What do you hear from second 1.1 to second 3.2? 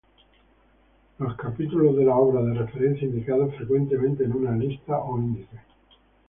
Los capítulos de las obras de referencia